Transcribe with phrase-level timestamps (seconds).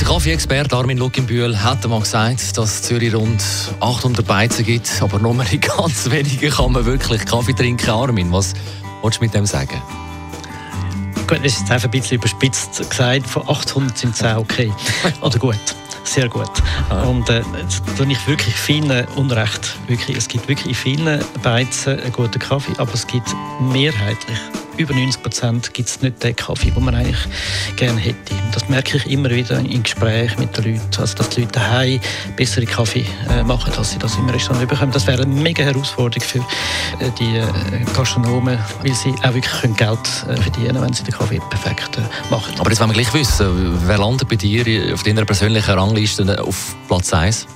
[0.00, 3.42] Unser Kaffee-Experte Armin Luckenbühl hat einmal gesagt, dass es Zürich rund
[3.80, 7.90] 800 Beizen gibt, aber nur in ganz wenigen kann man wirklich Kaffee trinken.
[7.90, 8.54] Armin, was
[9.02, 9.82] willst du mit dem sagen?
[11.26, 14.72] Gut, das ist einfach ein bisschen überspitzt gesagt, von 800 sind es auch okay.
[15.20, 15.58] Oder gut,
[16.04, 16.52] sehr gut.
[17.04, 19.74] Und äh, jetzt tue ich wirklich vielen Unrecht.
[19.88, 24.38] Wirklich, es gibt wirklich in vielen Beizen einen guten Kaffee, aber es gibt mehrheitlich,
[24.78, 27.18] über 90 Prozent, gibt es nicht den Kaffee, den man eigentlich
[27.76, 28.34] gerne hätte.
[28.52, 32.00] Das merke ich immer wieder in Gesprächen mit den Leuten, also dass die Leute daheim
[32.36, 34.92] bessere Kaffee äh, machen, als sie das im Restaurant bekommen.
[34.92, 39.76] Das wäre eine mega Herausforderung für äh, die äh, Gastronomen, weil sie auch wirklich können
[39.76, 41.98] Geld verdienen wenn sie den Kaffee perfekt
[42.30, 42.54] machen.
[42.58, 46.76] Aber jetzt wollen wir gleich wissen, wer landet bei dir auf deiner persönlichen Rangliste auf
[46.86, 47.46] Platz 1?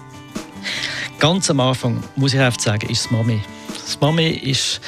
[1.18, 3.40] Ganz am Anfang, muss ich einfach sagen, ist das Mami.
[3.68, 4.80] Das Mami ist,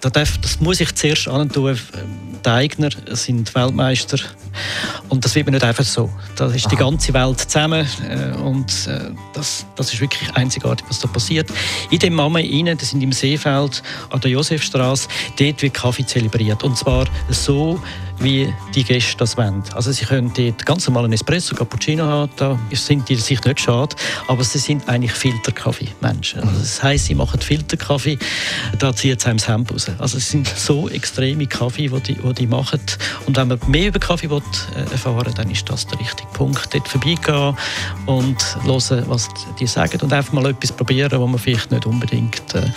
[0.00, 1.78] das, muss ich zuerst antun.
[2.44, 4.18] Die Eigner sind Weltmeister
[5.10, 6.10] und das wird mir nicht einfach so.
[6.36, 6.70] Da ist Aha.
[6.70, 11.50] die ganze Welt zusammen äh, und äh, das, das ist wirklich einzigartig, was da passiert.
[11.90, 16.62] In dem Mami rein, das sind im Seefeld an der Josefstraße, dort wird Kaffee zelebriert
[16.64, 17.78] und zwar so,
[18.20, 19.62] wie die Gäste das wollen.
[19.74, 23.60] Also sie können dort ganz normal einen Espresso, Cappuccino haben, da sind die sich nicht
[23.60, 23.96] schade,
[24.28, 26.40] aber sie sind eigentlich Filterkaffee-Menschen.
[26.40, 28.18] Also das heisst, sie machen Filterkaffee,
[28.78, 29.90] da zieht es einem das Hemd raus.
[29.98, 32.80] Also es sind so extreme Kaffee, die die, die, die machen.
[33.26, 34.42] Und wenn man mehr über Kaffee will,
[34.76, 36.72] äh, erfahren dann ist das der richtige Punkt.
[36.72, 37.56] Dort vorbeigehen
[38.06, 42.54] und hören, was die sagen und einfach mal etwas probieren, was man vielleicht nicht unbedingt
[42.54, 42.70] äh,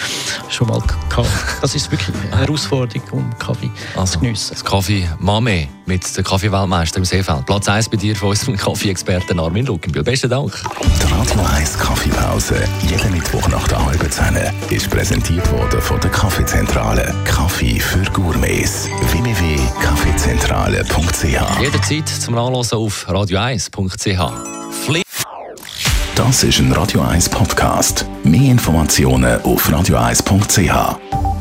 [0.50, 1.26] schon mal kann.
[1.62, 4.50] Das ist wirklich eine Herausforderung, um Kaffee also, zu geniessen.
[4.52, 7.48] Das Kaffee Mame mit der Kaffeeweltmeister im Seefeld.
[7.48, 10.04] Platz 1 bei dir von unserem Kaffee-Experten Armin Luckenbühl.
[10.04, 10.54] Besten Dank.
[10.84, 14.38] Die Radio 1 Kaffeepause, jeden Mittwoch nach der halben Zehn,
[14.70, 17.12] ist präsentiert worden von der Kaffeezentrale.
[17.26, 18.88] Kaffee für Gourmets.
[19.12, 24.32] www.kaffeezentrale.ch Jederzeit zum Nachlesen auf radio1.ch.
[26.16, 28.06] Das ist ein Radio 1 Podcast.
[28.24, 31.33] Mehr Informationen auf radio1.ch.